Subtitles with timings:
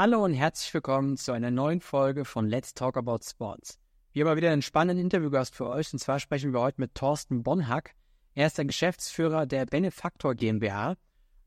[0.00, 3.80] Hallo und herzlich willkommen zu einer neuen Folge von Let's Talk About Sports.
[4.12, 7.42] Wir haben wieder einen spannenden Interviewgast für euch und zwar sprechen wir heute mit Thorsten
[7.42, 7.96] Bonhack.
[8.36, 10.94] Er ist der Geschäftsführer der Benefaktor GmbH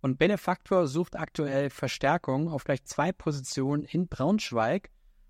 [0.02, 4.90] und Benefaktor sucht aktuell Verstärkung auf gleich zwei Positionen in Braunschweig.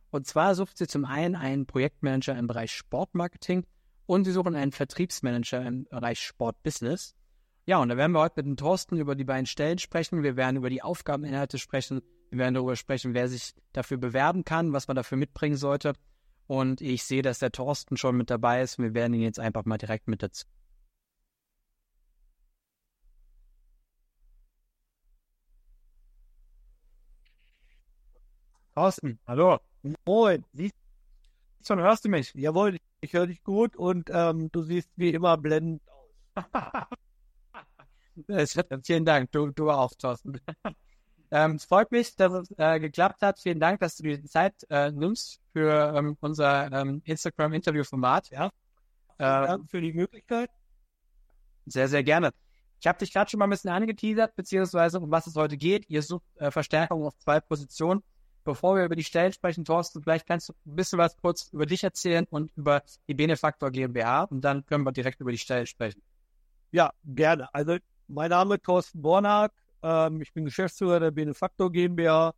[0.10, 3.68] Und zwar sucht sie zum einen einen Projektmanager im Bereich Sportmarketing
[4.08, 7.14] und sie suchen einen Vertriebsmanager im Bereich Sportbusiness.
[7.68, 10.24] Ja, und da werden wir heute mit dem Thorsten über die beiden Stellen sprechen.
[10.24, 12.02] Wir werden über die Aufgabeninhalte sprechen.
[12.32, 15.94] Wir werden darüber sprechen, wer sich dafür bewerben kann, was man dafür mitbringen sollte.
[16.48, 18.80] Und ich sehe, dass der Thorsten schon mit dabei ist.
[18.80, 20.45] Wir werden ihn jetzt einfach mal direkt mit dazu.
[28.75, 29.59] Thorsten, hallo.
[30.05, 30.45] Moin.
[30.53, 30.73] Siehst
[31.67, 32.34] du, hörst du mich?
[32.34, 36.95] Jawohl, ich höre dich gut und ähm, du siehst wie immer blendend aus.
[38.84, 40.39] Vielen Dank, du, du auch, Thorsten.
[41.31, 43.39] ähm, es freut mich, dass es äh, geklappt hat.
[43.39, 48.30] Vielen Dank, dass du die Zeit äh, nimmst für ähm, unser ähm, Instagram-Interview-Format.
[48.31, 48.52] Ja.
[49.17, 50.50] Vielen Dank für die Möglichkeit.
[51.66, 52.31] Sehr, sehr gerne.
[52.81, 55.88] Ich habe dich gerade schon mal ein bisschen angeteasert, beziehungsweise um was es heute geht.
[55.89, 58.03] Ihr sucht äh, Verstärkung auf zwei Positionen.
[58.44, 61.67] Bevor wir über die Stellen sprechen, Thorsten, vielleicht kannst du ein bisschen was kurz über
[61.67, 65.67] dich erzählen und über die Benefaktor GmbH und dann können wir direkt über die Stellen
[65.67, 66.02] sprechen.
[66.72, 67.53] Ja, gerne.
[67.53, 69.53] Also mein Name ist Thorsten Bornag.
[69.84, 72.34] Ähm, ich bin Geschäftsführer der Benefaktor GmbH.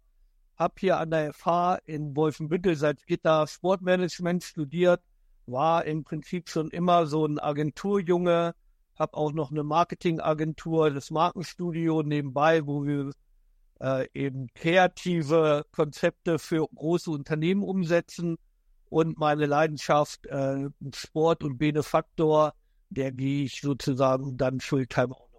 [0.56, 5.02] Habe hier an der FH in Wolfenbüttel seit Gitter Sportmanagement studiert.
[5.46, 8.54] War im Prinzip schon immer so ein Agenturjunge.
[8.96, 13.12] Habe auch noch eine Marketingagentur, das Markenstudio nebenbei, wo wir
[13.82, 18.38] äh, eben kreative Konzepte für große Unternehmen umsetzen.
[18.90, 22.54] Und meine Leidenschaft äh, Sport und Benefaktor,
[22.90, 25.33] der gehe ich sozusagen dann Fulltime auch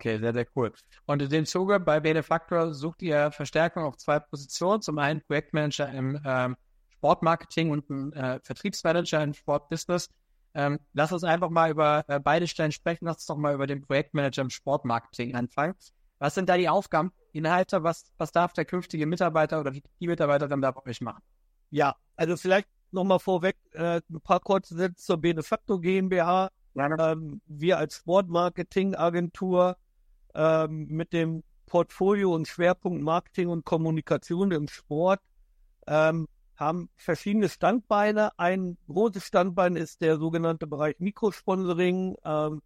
[0.00, 0.72] Okay, sehr, sehr cool.
[1.04, 4.80] Und in dem Zuge bei Benefactor sucht ihr Verstärkung auf zwei Positionen.
[4.80, 6.56] Zum einen Projektmanager im ähm,
[6.88, 10.08] Sportmarketing und ein äh, Vertriebsmanager im Sportbusiness.
[10.54, 13.04] Ähm, lass uns einfach mal über äh, beide Stellen sprechen.
[13.04, 15.74] Lass uns doch mal über den Projektmanager im Sportmarketing anfangen.
[16.18, 17.82] Was sind da die Aufgaben, Inhalte?
[17.82, 21.22] Was, was darf der künftige Mitarbeiter oder die, die Mitarbeiterin da bei euch machen?
[21.68, 26.48] Ja, also vielleicht nochmal vorweg äh, ein paar kurze Sätze zur Benefactor GmbH.
[26.74, 29.76] Ähm, wir als Sportmarketing-Agentur
[30.34, 35.20] ähm, mit dem Portfolio und Schwerpunkt Marketing und Kommunikation im Sport
[35.86, 36.26] ähm,
[36.56, 38.38] haben verschiedene Standbeine.
[38.38, 42.16] Ein großes Standbein ist der sogenannte Bereich Mikrosponsoring.
[42.24, 42.60] Ähm,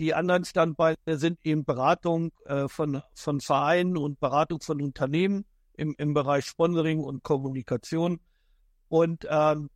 [0.00, 5.94] die anderen Standbeine sind eben Beratung äh, von, von Vereinen und Beratung von Unternehmen im,
[5.98, 8.20] im Bereich Sponsoring und Kommunikation.
[8.88, 9.70] Und ähm,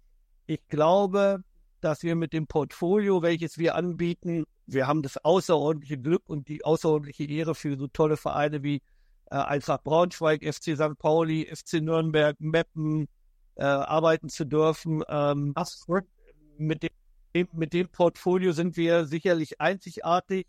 [0.47, 1.43] ich glaube,
[1.81, 6.65] dass wir mit dem Portfolio, welches wir anbieten, wir haben das außerordentliche Glück und die
[6.65, 8.83] außerordentliche Ehre für so tolle Vereine wie
[9.31, 10.99] äh, Eintracht Braunschweig, FC St.
[10.99, 13.09] Pauli, FC Nürnberg, Meppen
[13.57, 15.03] äh, arbeiten zu dürfen.
[15.09, 15.55] Ähm,
[16.59, 20.47] mit, dem, mit dem Portfolio sind wir sicherlich einzigartig.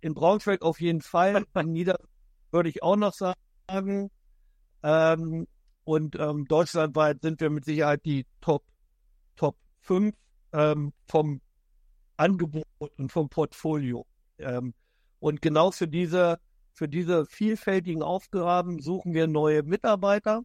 [0.00, 1.44] In Braunschweig auf jeden Fall.
[1.54, 1.98] In Nieder
[2.50, 4.10] würde ich auch noch sagen.
[4.82, 5.46] Ähm,
[5.84, 8.64] und ähm, deutschlandweit sind wir mit Sicherheit die Top,
[9.36, 10.14] Top 5
[10.52, 11.40] ähm, vom
[12.22, 14.06] Angebot und vom Portfolio.
[14.38, 14.74] Ähm,
[15.18, 16.38] und genau für diese,
[16.72, 20.42] für diese vielfältigen Aufgaben suchen wir neue Mitarbeiter.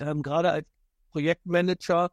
[0.00, 0.66] Ähm, gerade als
[1.10, 2.10] Projektmanager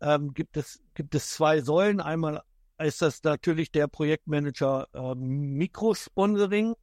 [0.00, 2.00] ähm, gibt es, gibt es zwei Säulen.
[2.00, 2.42] Einmal
[2.78, 6.74] ist das natürlich der Projektmanager ähm, Mikrosponsoring,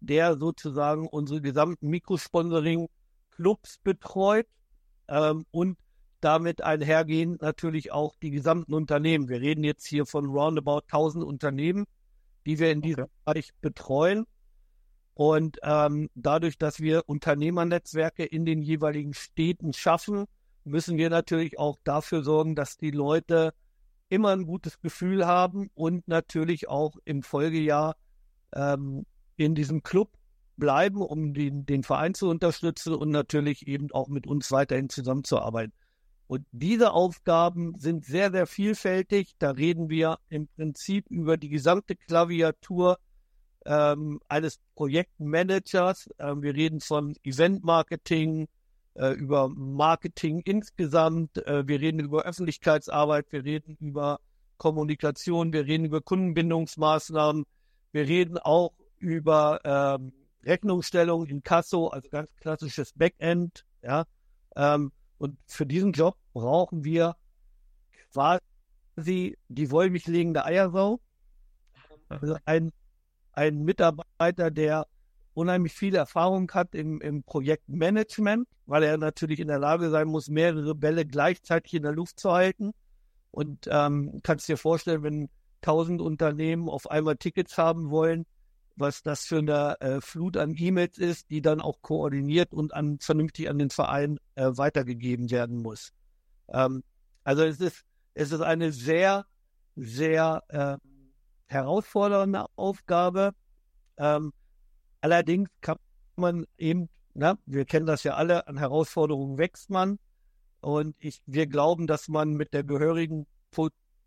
[0.00, 4.46] der sozusagen unsere gesamten Mikrosponsoring-Clubs betreut
[5.08, 5.78] ähm, und
[6.20, 9.28] damit einhergehen natürlich auch die gesamten Unternehmen.
[9.28, 11.86] Wir reden jetzt hier von roundabout 1000 Unternehmen,
[12.46, 13.12] die wir in diesem okay.
[13.24, 14.26] Bereich betreuen.
[15.14, 20.26] Und ähm, dadurch, dass wir Unternehmernetzwerke in den jeweiligen Städten schaffen,
[20.64, 23.54] müssen wir natürlich auch dafür sorgen, dass die Leute
[24.08, 27.96] immer ein gutes Gefühl haben und natürlich auch im Folgejahr
[28.54, 29.06] ähm,
[29.36, 30.10] in diesem Club
[30.56, 35.72] bleiben, um den, den Verein zu unterstützen und natürlich eben auch mit uns weiterhin zusammenzuarbeiten.
[36.26, 39.34] Und diese Aufgaben sind sehr, sehr vielfältig.
[39.38, 42.98] Da reden wir im Prinzip über die gesamte Klaviatur
[43.64, 46.08] ähm, eines Projektmanagers.
[46.18, 48.48] Ähm, wir reden von Eventmarketing,
[48.94, 51.38] äh, über Marketing insgesamt.
[51.46, 53.26] Äh, wir reden über Öffentlichkeitsarbeit.
[53.30, 54.20] Wir reden über
[54.58, 55.52] Kommunikation.
[55.52, 57.44] Wir reden über Kundenbindungsmaßnahmen.
[57.92, 60.12] Wir reden auch über ähm,
[60.44, 63.64] Rechnungsstellung in Kasso, also ganz klassisches Backend.
[63.82, 64.04] Ja,
[64.56, 67.16] ähm, und für diesen Job brauchen wir
[68.12, 71.00] quasi die wollmilchlegende Eiersau.
[72.08, 72.72] Also ein,
[73.32, 74.86] ein Mitarbeiter, der
[75.34, 80.28] unheimlich viel Erfahrung hat im, im Projektmanagement, weil er natürlich in der Lage sein muss,
[80.28, 82.72] mehrere Bälle gleichzeitig in der Luft zu halten.
[83.30, 85.28] Und ähm, kannst dir vorstellen, wenn
[85.60, 88.24] tausend Unternehmen auf einmal Tickets haben wollen,
[88.76, 92.98] was das für eine äh, Flut an E-Mails ist, die dann auch koordiniert und an,
[93.00, 95.92] vernünftig an den Verein äh, weitergegeben werden muss.
[96.48, 96.82] Ähm,
[97.24, 97.84] also es ist,
[98.14, 99.26] es ist eine sehr,
[99.74, 100.76] sehr äh,
[101.46, 103.32] herausfordernde Aufgabe.
[103.96, 104.32] Ähm,
[105.00, 105.78] allerdings kann
[106.16, 109.98] man eben, na, wir kennen das ja alle, an Herausforderungen wächst man.
[110.60, 113.26] Und ich, wir glauben, dass man mit der gehörigen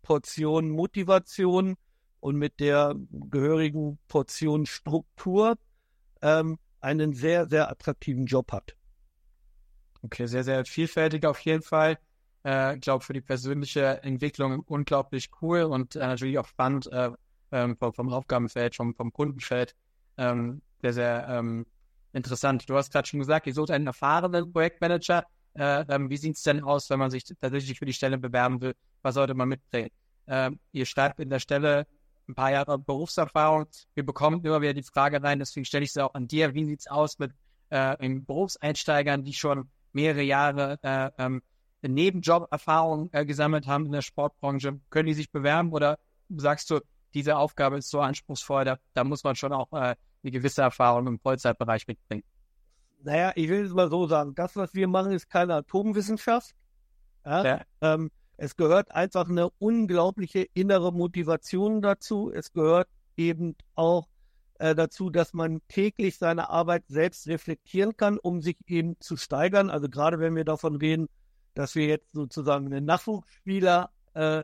[0.02, 1.76] Portion Motivation
[2.20, 5.56] und mit der gehörigen Portion Struktur
[6.22, 8.76] ähm, einen sehr, sehr attraktiven Job hat.
[10.02, 11.98] Okay, sehr, sehr vielfältig auf jeden Fall.
[12.44, 17.10] Äh, ich glaube, für die persönliche Entwicklung unglaublich cool und äh, natürlich auch spannend äh,
[17.52, 19.74] ähm, vom, vom, Aufgabenfeld, vom, vom Kundenfeld.
[20.16, 21.66] Ähm, sehr, sehr ähm,
[22.12, 22.68] interessant.
[22.68, 25.26] Du hast gerade schon gesagt, ihr sucht einen erfahrenen Projektmanager.
[25.54, 28.60] Äh, ähm, wie sieht es denn aus, wenn man sich tatsächlich für die Stelle bewerben
[28.60, 28.74] will?
[29.02, 29.90] Was sollte man mitbringen?
[30.26, 31.86] Äh, ihr schreibt in der Stelle
[32.30, 33.66] ein paar Jahre Berufserfahrung.
[33.94, 36.54] Wir bekommen immer wieder die Frage rein, deswegen stelle ich sie auch an dir.
[36.54, 37.32] Wie sieht es aus mit
[37.70, 41.42] äh, Berufseinsteigern, die schon mehrere Jahre äh, ähm,
[41.82, 44.80] Nebenjob-Erfahrung äh, gesammelt haben in der Sportbranche?
[44.90, 45.98] Können die sich bewerben oder
[46.28, 46.80] sagst du,
[47.14, 51.06] diese Aufgabe ist so anspruchsvoll, da, da muss man schon auch äh, eine gewisse Erfahrung
[51.06, 52.24] im Vollzeitbereich mitbringen?
[53.02, 54.34] Naja, ich will es mal so sagen.
[54.34, 56.54] Das, was wir machen, ist keine Atomwissenschaft.
[57.24, 57.44] Ja?
[57.44, 57.60] ja.
[57.80, 58.10] Ähm,
[58.42, 62.32] es gehört einfach eine unglaubliche innere Motivation dazu.
[62.32, 62.88] Es gehört
[63.18, 64.08] eben auch
[64.58, 69.68] äh, dazu, dass man täglich seine Arbeit selbst reflektieren kann, um sich eben zu steigern.
[69.68, 71.10] Also gerade wenn wir davon reden,
[71.52, 74.42] dass wir jetzt sozusagen einen Nachwuchsspieler äh, äh,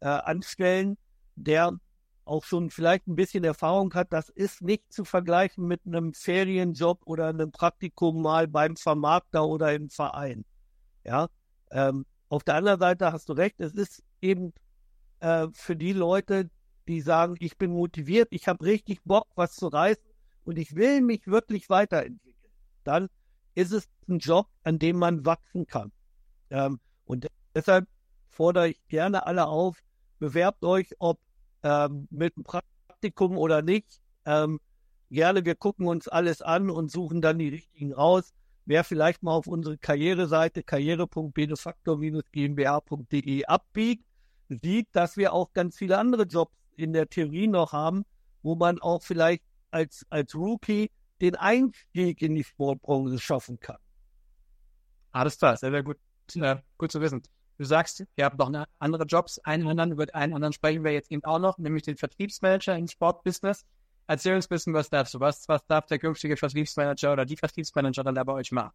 [0.00, 0.96] anstellen,
[1.36, 1.78] der
[2.24, 7.02] auch schon vielleicht ein bisschen Erfahrung hat, das ist nicht zu vergleichen mit einem Ferienjob
[7.04, 10.46] oder einem Praktikum mal beim Vermarkter oder im Verein.
[11.04, 11.28] Ja,
[11.70, 14.54] ähm, auf der anderen Seite hast du recht, es ist eben
[15.18, 16.48] äh, für die Leute,
[16.88, 20.02] die sagen, ich bin motiviert, ich habe richtig Bock, was zu reißen
[20.44, 22.52] und ich will mich wirklich weiterentwickeln,
[22.84, 23.08] dann
[23.54, 25.92] ist es ein Job, an dem man wachsen kann.
[26.50, 27.88] Ähm, und deshalb
[28.28, 29.82] fordere ich gerne alle auf,
[30.20, 31.18] bewerbt euch, ob
[31.64, 34.00] ähm, mit einem Praktikum oder nicht.
[34.24, 34.60] Ähm,
[35.10, 38.32] gerne, wir gucken uns alles an und suchen dann die richtigen raus.
[38.66, 44.04] Wer vielleicht mal auf unsere Karriereseite karriere.benefaktor-gmbh.de abbiegt,
[44.48, 48.04] sieht, dass wir auch ganz viele andere Jobs in der Theorie noch haben,
[48.42, 50.90] wo man auch vielleicht als, als Rookie
[51.20, 53.78] den Einstieg in die Sportbranche schaffen kann.
[55.12, 55.98] Alles klar, sehr, sehr gut,
[56.36, 57.22] äh, gut zu wissen.
[57.58, 61.12] Du sagst, ihr habt noch andere Jobs, einen anderen, über einen anderen sprechen wir jetzt
[61.12, 63.66] eben auch noch, nämlich den Vertriebsmanager im Sportbusiness.
[64.10, 65.20] Erzähl uns ein bisschen was dazu.
[65.20, 68.72] Was, was darf der künftige Vertriebsmanager oder die Vertriebsmanager dann da bei euch machen?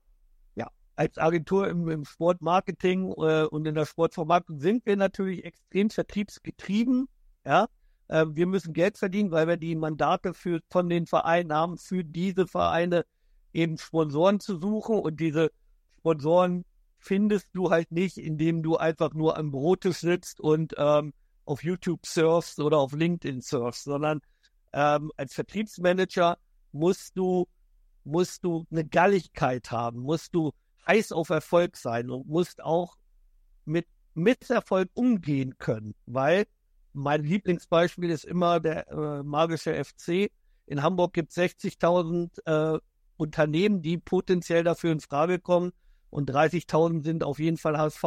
[0.55, 5.89] Ja, als Agentur im, im Sportmarketing äh, und in der Sportvermarktung sind wir natürlich extrem
[5.89, 7.09] vertriebsgetrieben.
[7.45, 7.67] Ja,
[8.07, 12.05] äh, wir müssen Geld verdienen, weil wir die Mandate für, von den Vereinen haben, für
[12.05, 13.05] diese Vereine
[13.51, 15.51] eben Sponsoren zu suchen und diese
[15.99, 16.63] Sponsoren
[16.97, 21.11] findest du halt nicht, indem du einfach nur am Brotisch sitzt und ähm,
[21.43, 24.21] auf YouTube surfst oder auf LinkedIn surfst, sondern
[24.75, 26.37] ähm, als Vertriebsmanager
[26.73, 27.47] musst du,
[28.03, 30.51] musst du eine Galligkeit haben, musst du
[30.85, 32.97] heiß auf Erfolg sein und musst auch
[33.63, 36.45] mit Misserfolg umgehen können, weil
[36.91, 40.29] mein Lieblingsbeispiel ist immer der äh, magische FC.
[40.65, 42.79] In Hamburg gibt es 60.000 äh,
[43.17, 45.71] Unternehmen, die potenziell dafür in Frage kommen
[46.09, 48.03] und 30.000 sind auf jeden Fall HSV.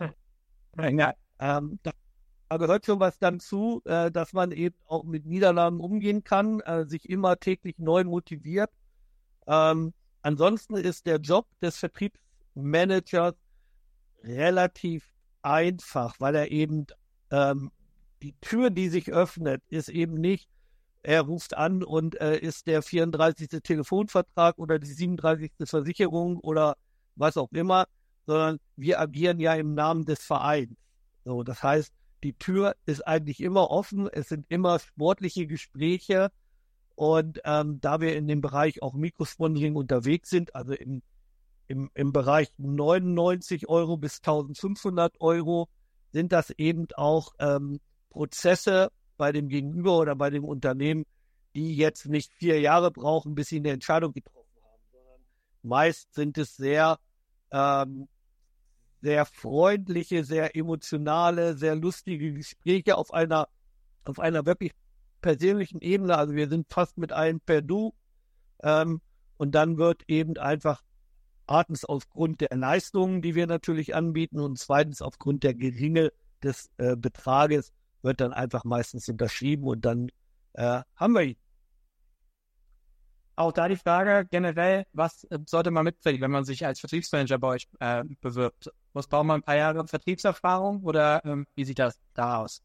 [0.00, 0.90] Ja.
[0.90, 1.14] Ja.
[1.38, 1.78] Ähm,
[2.48, 6.60] da gehört schon was dann zu, äh, dass man eben auch mit Niederlagen umgehen kann,
[6.60, 8.70] äh, sich immer täglich neu motiviert.
[9.46, 13.34] Ähm, ansonsten ist der Job des Vertriebsmanagers
[14.22, 15.12] relativ
[15.42, 16.86] einfach, weil er eben
[17.30, 17.70] ähm,
[18.22, 20.48] die Tür, die sich öffnet, ist eben nicht,
[21.02, 23.62] er ruft an und äh, ist der 34.
[23.62, 25.52] Telefonvertrag oder die 37.
[25.64, 26.76] Versicherung oder
[27.14, 27.86] was auch immer,
[28.26, 30.76] sondern wir agieren ja im Namen des Vereins.
[31.24, 31.92] So, das heißt,
[32.22, 34.08] die Tür ist eigentlich immer offen.
[34.08, 36.30] Es sind immer sportliche Gespräche.
[36.94, 41.02] Und ähm, da wir in dem Bereich auch Mikrosponsoring unterwegs sind, also im,
[41.68, 45.68] im, im Bereich 99 Euro bis 1500 Euro,
[46.12, 47.80] sind das eben auch ähm,
[48.10, 51.04] Prozesse bei dem Gegenüber oder bei dem Unternehmen,
[51.54, 55.20] die jetzt nicht vier Jahre brauchen, bis sie eine Entscheidung getroffen haben, sondern
[55.62, 56.98] meist sind es sehr
[57.50, 58.08] ähm,
[59.06, 63.46] sehr freundliche, sehr emotionale, sehr lustige Gespräche auf einer,
[64.04, 64.72] auf einer wirklich
[65.20, 66.18] persönlichen Ebene.
[66.18, 67.94] Also wir sind fast mit allen per Du.
[68.64, 69.00] Ähm,
[69.36, 70.82] und dann wird eben einfach
[71.48, 76.96] erstens aufgrund der Leistungen, die wir natürlich anbieten und zweitens aufgrund der Geringe des äh,
[76.96, 77.72] Betrages
[78.02, 80.08] wird dann einfach meistens unterschrieben und dann
[80.54, 81.36] äh, haben wir ihn.
[83.36, 87.38] Auch da die Frage generell, was äh, sollte man mitbringen, wenn man sich als Vertriebsmanager
[87.38, 88.72] bei euch äh, bewirbt?
[88.96, 92.62] Muss braucht man ein paar Jahre Vertriebserfahrung oder ähm, wie sieht das da aus?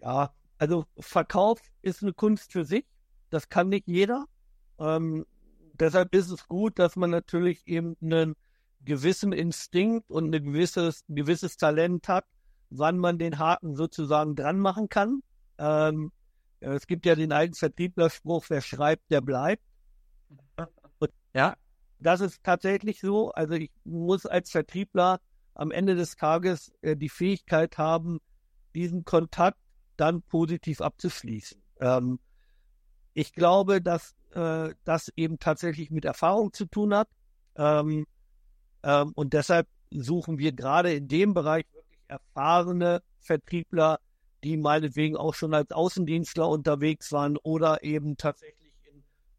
[0.00, 2.86] Ja, also Verkauf ist eine Kunst für sich.
[3.30, 4.26] Das kann nicht jeder.
[4.78, 5.26] Ähm,
[5.72, 8.36] deshalb ist es gut, dass man natürlich eben einen
[8.84, 12.26] gewissen Instinkt und ein gewisses, ein gewisses Talent hat,
[12.70, 15.20] wann man den Haken sozusagen dran machen kann.
[15.58, 16.12] Ähm,
[16.60, 19.64] es gibt ja den alten Vertrieblerspruch, wer schreibt, der bleibt.
[21.00, 21.56] Und ja,
[21.98, 23.32] das ist tatsächlich so.
[23.32, 25.18] Also ich muss als Vertriebler
[25.56, 28.20] am Ende des Tages äh, die Fähigkeit haben,
[28.74, 29.58] diesen Kontakt
[29.96, 31.60] dann positiv abzuschließen.
[31.80, 32.18] Ähm,
[33.14, 37.08] ich glaube, dass äh, das eben tatsächlich mit Erfahrung zu tun hat.
[37.56, 38.06] Ähm,
[38.82, 43.98] ähm, und deshalb suchen wir gerade in dem Bereich wirklich erfahrene Vertriebler,
[44.44, 48.72] die meinetwegen auch schon als Außendienstler unterwegs waren oder eben tatsächlich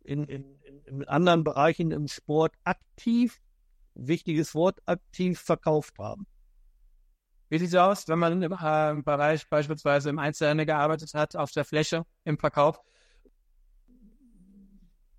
[0.03, 3.39] in, in, in, in anderen Bereichen im Sport aktiv,
[3.97, 6.25] wichtiges Wort, aktiv verkauft haben.
[7.49, 11.51] Wie sieht es aus, wenn man im äh, Bereich beispielsweise im Einzelhandel gearbeitet hat, auf
[11.51, 12.79] der Fläche, im Verkauf?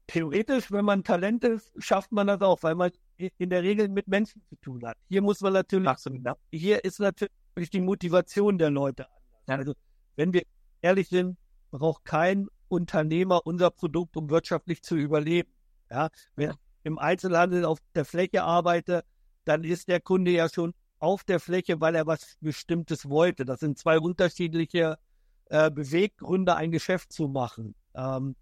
[0.06, 4.08] Theoretisch, wenn man Talent ist, schafft man das auch, weil man in der Regel mit
[4.08, 4.96] Menschen zu tun hat.
[5.08, 6.22] Hier muss man natürlich, Absolut.
[6.50, 9.06] hier ist natürlich die Motivation der Leute
[9.46, 9.58] anders.
[9.60, 9.74] Also,
[10.16, 10.42] wenn wir
[10.82, 11.36] ehrlich sind,
[11.70, 15.50] braucht kein Unternehmer unser Produkt, um wirtschaftlich zu überleben.
[15.90, 16.48] Ja, ich
[16.88, 19.04] im Einzelhandel auf der Fläche arbeite,
[19.44, 23.44] dann ist der Kunde ja schon auf der Fläche, weil er was Bestimmtes wollte.
[23.44, 24.98] Das sind zwei unterschiedliche
[25.46, 27.74] äh, Beweggründe, ein Geschäft zu machen.
[27.94, 28.34] Ähm,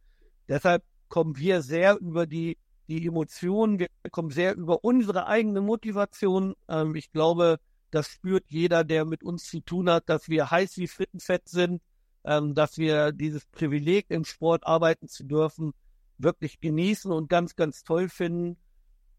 [0.48, 2.56] deshalb kommen wir sehr über die,
[2.88, 6.54] die Emotionen, wir kommen sehr über unsere eigene Motivation.
[6.68, 7.58] Ähm, ich glaube,
[7.90, 11.82] das spürt jeder, der mit uns zu tun hat, dass wir heiß wie Frittenfett sind
[12.26, 15.72] ähm, dass wir dieses Privileg im Sport arbeiten zu dürfen,
[16.18, 18.56] wirklich genießen und ganz, ganz toll finden.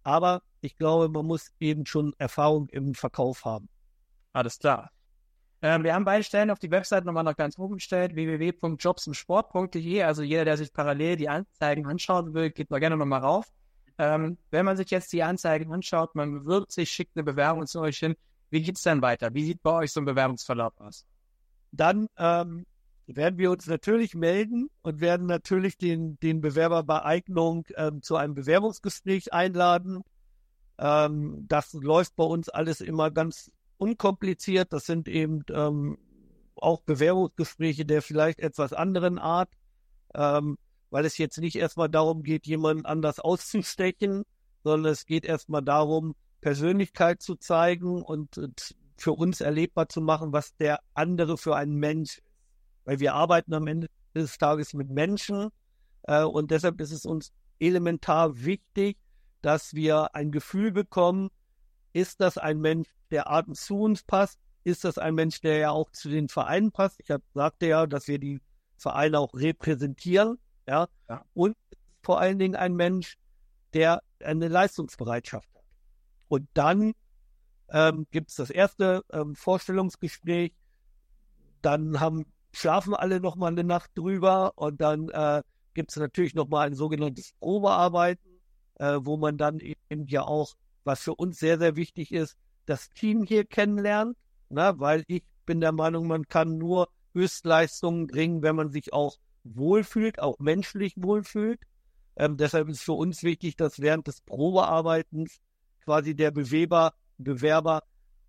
[0.03, 3.69] Aber ich glaube, man muss eben schon Erfahrung im Verkauf haben.
[4.33, 4.91] Alles klar.
[5.61, 10.03] Ähm, wir haben beide Stellen auf die Website nochmal noch ganz oben gestellt, www.jobsimsport.de.
[10.03, 13.47] Also jeder, der sich parallel die Anzeigen anschauen will, geht mal gerne nochmal rauf.
[13.97, 17.79] Ähm, wenn man sich jetzt die Anzeigen anschaut, man bewirbt sich, schickt eine Bewerbung zu
[17.81, 18.15] euch hin,
[18.51, 19.33] wie geht es dann weiter?
[19.33, 21.05] Wie sieht bei euch so ein Bewerbungsverlauf aus?
[21.71, 22.65] Dann ähm,
[23.07, 28.17] werden wir uns natürlich melden und werden natürlich den, den Bewerber bei Eignung ähm, zu
[28.17, 30.03] einem Bewerbungsgespräch einladen.
[30.77, 34.73] Ähm, das läuft bei uns alles immer ganz unkompliziert.
[34.73, 35.97] Das sind eben ähm,
[36.55, 39.49] auch Bewerbungsgespräche der vielleicht etwas anderen Art,
[40.13, 40.57] ähm,
[40.89, 44.23] weil es jetzt nicht erstmal darum geht, jemanden anders auszustechen,
[44.63, 50.33] sondern es geht erstmal darum, Persönlichkeit zu zeigen und, und für uns erlebbar zu machen,
[50.33, 52.21] was der andere für ein Mensch
[52.87, 55.49] weil wir arbeiten am Ende des Tages mit Menschen
[56.03, 58.97] äh, und deshalb ist es uns elementar wichtig,
[59.41, 61.29] dass wir ein Gefühl bekommen,
[61.91, 64.39] ist das ein Mensch, der Arten zu uns passt?
[64.63, 66.99] Ist das ein Mensch, der ja auch zu den Vereinen passt?
[67.01, 68.39] Ich hab, sagte ja, dass wir die
[68.77, 70.87] Vereine auch repräsentieren, ja?
[71.09, 71.25] ja.
[71.33, 71.57] Und
[72.03, 73.17] vor allen Dingen ein Mensch,
[73.73, 75.63] der eine Leistungsbereitschaft hat.
[76.29, 76.93] Und dann
[77.69, 80.53] ähm, gibt es das erste ähm, Vorstellungsgespräch.
[81.61, 82.25] Dann haben
[82.57, 86.67] schlafen alle noch mal eine Nacht drüber und dann äh, gibt es natürlich noch mal
[86.67, 88.39] ein sogenanntes Probearbeiten,
[88.79, 92.35] äh, wo man dann eben ja auch, was für uns sehr, sehr wichtig ist,
[92.65, 94.17] das Team hier kennenlernt,
[94.49, 94.73] ne?
[94.77, 100.19] weil ich bin der Meinung, man kann nur Höchstleistungen bringen, wenn man sich auch wohlfühlt,
[100.19, 101.59] auch menschlich wohlfühlt.
[102.15, 105.39] Ähm, deshalb ist für uns wichtig, dass während des Probearbeitens
[105.85, 107.83] quasi der Bewerber, Bewerber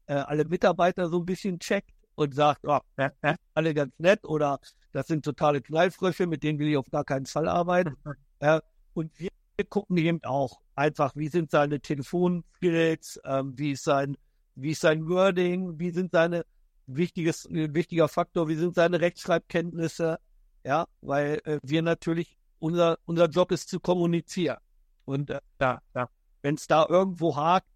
[0.07, 4.25] äh, alle Mitarbeiter so ein bisschen checkt und sagt, oh, äh, äh, alle ganz nett
[4.25, 4.59] oder
[4.93, 7.97] das sind totale Knallfrösche, mit denen will ich auf gar keinen Fall arbeiten.
[8.41, 8.61] äh,
[8.95, 9.31] und wir
[9.69, 14.17] gucken eben auch einfach, wie sind seine Telefonskills, ähm, wie ist sein,
[14.57, 16.45] wie ist sein Wording, wie sind seine
[16.87, 20.19] wichtiges, wichtiger Faktor, wie sind seine Rechtschreibkenntnisse,
[20.65, 24.59] ja, weil äh, wir natürlich unser, unser Job ist zu kommunizieren.
[25.05, 26.09] Und äh, ja, ja.
[26.43, 27.69] wenn es da irgendwo hakt,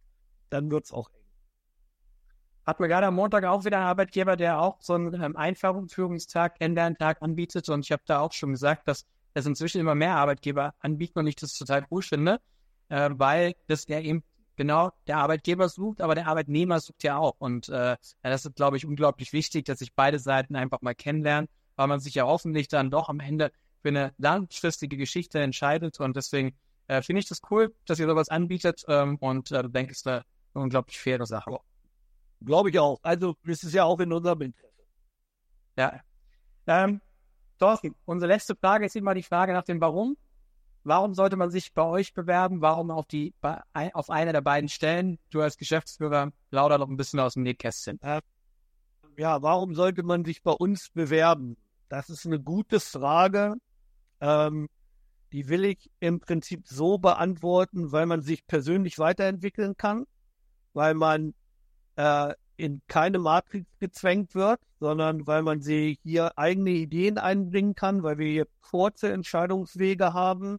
[0.50, 1.21] dann wird es auch eng
[2.66, 6.58] hat mir gerade am Montag auch wieder einen Arbeitgeber, der auch so einen ähm, Einführungstag,
[6.58, 7.68] Kennenlerntag anbietet.
[7.68, 9.04] Und ich habe da auch schon gesagt, dass
[9.34, 12.40] es inzwischen immer mehr Arbeitgeber anbieten und ich das total cool finde,
[12.88, 14.22] äh, weil das ja eben
[14.56, 17.34] genau der Arbeitgeber sucht, aber der Arbeitnehmer sucht ja auch.
[17.38, 21.48] Und äh, das ist, glaube ich, unglaublich wichtig, dass sich beide Seiten einfach mal kennenlernen,
[21.76, 23.50] weil man sich ja hoffentlich dann doch am Ende
[23.80, 25.98] für eine langfristige Geschichte entscheidet.
[25.98, 26.54] Und deswegen
[26.86, 30.06] äh, finde ich das cool, dass ihr sowas anbietet ähm, und äh, denke, es ist
[30.06, 31.58] eine unglaublich faire Sache.
[32.44, 32.98] Glaube ich auch.
[33.02, 34.72] Also es ist ja auch in unserem Interesse.
[35.76, 36.00] Ja.
[36.66, 37.00] Ähm,
[37.58, 40.16] Thorsten, unsere letzte Frage ist immer die Frage nach dem Warum.
[40.84, 42.60] Warum sollte man sich bei euch bewerben?
[42.60, 43.34] Warum auf die
[43.92, 45.18] auf eine der beiden Stellen?
[45.30, 48.00] Du als Geschäftsführer lauter noch ein bisschen aus dem Nähkästchen.
[49.16, 51.56] Ja, warum sollte man sich bei uns bewerben?
[51.88, 53.54] Das ist eine gute Frage.
[54.20, 54.68] Ähm,
[55.32, 60.06] die will ich im Prinzip so beantworten, weil man sich persönlich weiterentwickeln kann,
[60.72, 61.34] weil man
[61.96, 68.02] äh, in keine Matrix gezwängt wird, sondern weil man sie hier eigene Ideen einbringen kann,
[68.02, 70.58] weil wir hier kurze Entscheidungswege haben,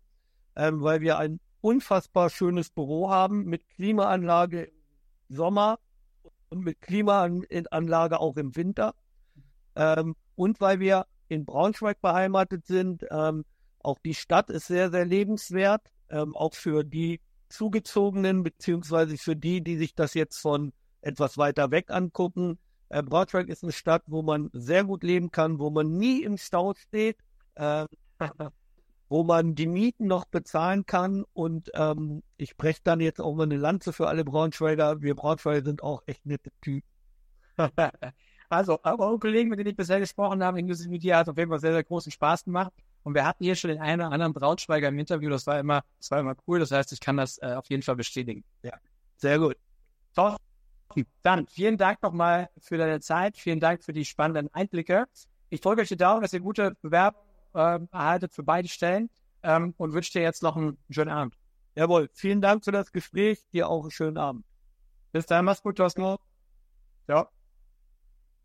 [0.56, 4.74] ähm, weil wir ein unfassbar schönes Büro haben mit Klimaanlage im
[5.30, 5.80] Sommer
[6.50, 8.94] und mit Klimaanlage auch im Winter.
[9.76, 13.06] Ähm, und weil wir in Braunschweig beheimatet sind.
[13.10, 13.46] Ähm,
[13.80, 19.62] auch die Stadt ist sehr, sehr lebenswert, ähm, auch für die Zugezogenen, beziehungsweise für die,
[19.62, 20.72] die sich das jetzt von
[21.04, 22.58] etwas weiter weg angucken.
[22.90, 26.38] Äh, Braunschweig ist eine Stadt, wo man sehr gut leben kann, wo man nie im
[26.38, 27.18] Stau steht.
[27.56, 27.86] Äh,
[29.14, 31.24] wo man die Mieten noch bezahlen kann.
[31.34, 35.04] Und ähm, ich breche dann jetzt auch mal eine Lanze für alle Braunschweiger.
[35.04, 36.88] Wir Braunschweiger sind auch echt nette Typen.
[38.50, 41.52] also, eure Kollegen, mit denen ich bisher gesprochen habe, inklusive mit dir, hat auf jeden
[41.52, 42.74] Fall sehr, sehr großen Spaß gemacht.
[43.04, 45.30] Und wir hatten hier schon den einen oder anderen Braunschweiger im Interview.
[45.30, 46.60] Das war immer, das war immer cool.
[46.60, 48.44] Das heißt, ich kann das äh, auf jeden Fall bestätigen.
[48.64, 48.74] Ja,
[49.18, 49.58] sehr gut.
[50.14, 50.36] So,
[51.22, 53.38] dann vielen Dank nochmal für deine Zeit.
[53.38, 55.06] Vielen Dank für die spannenden Einblicke.
[55.50, 59.10] Ich drücke euch die Daumen, dass ihr gute Bewerbungen äh, erhaltet für beide Stellen
[59.44, 61.36] ähm, und wünsche dir jetzt noch einen schönen Abend.
[61.76, 63.40] Jawohl, vielen Dank für das Gespräch.
[63.52, 64.46] Dir auch einen schönen Abend.
[65.12, 66.18] Bis dann, mach's gut, Thorsten.
[67.08, 67.28] Ja.